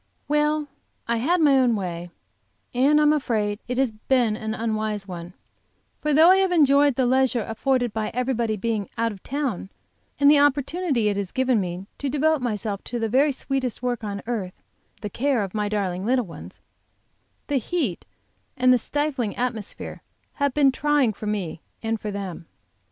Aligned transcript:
WELL, 0.27 0.67
I 1.07 1.17
had 1.17 1.41
my 1.41 1.59
own 1.59 1.75
way, 1.75 2.09
and 2.73 2.99
I 2.99 3.03
am 3.03 3.13
afraid 3.13 3.59
it 3.67 3.77
has 3.77 3.91
been 3.91 4.35
an 4.35 4.55
unwise 4.55 5.07
one, 5.07 5.33
for 6.01 6.11
though 6.11 6.31
I 6.31 6.37
have 6.37 6.51
enjoyed 6.51 6.95
the 6.95 7.05
leisure 7.05 7.43
afforded 7.47 7.93
by 7.93 8.09
everybody 8.11 8.57
being 8.57 8.89
out 8.97 9.11
of 9.11 9.21
town, 9.21 9.69
and 10.19 10.27
the 10.31 10.39
opportunity 10.39 11.07
it 11.09 11.17
has 11.17 11.31
given 11.31 11.61
me 11.61 11.85
to 11.99 12.09
devote 12.09 12.41
myself 12.41 12.83
to 12.85 12.97
the 12.97 13.09
very 13.09 13.31
sweetest 13.31 13.83
work 13.83 14.03
on 14.03 14.23
earth, 14.25 14.53
the 15.01 15.09
care 15.11 15.43
of 15.43 15.53
my 15.53 15.69
darling 15.69 16.03
little 16.03 16.25
ones, 16.25 16.61
the 17.45 17.57
heat 17.57 18.03
and 18.57 18.73
the 18.73 18.79
stifling 18.79 19.35
atmosphere 19.35 20.01
have 20.33 20.55
been 20.55 20.71
trying 20.71 21.13
for 21.13 21.27
me 21.27 21.61
and 21.83 22.01
for 22.01 22.09
them. 22.09 22.47